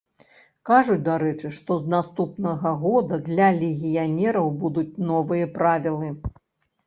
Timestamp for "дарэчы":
1.07-1.49